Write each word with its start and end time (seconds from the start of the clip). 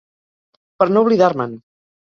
Per 0.79 0.89
no 0.95 1.05
oblidar-me'n! 1.07 1.57